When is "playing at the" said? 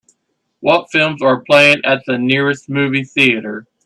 1.41-2.17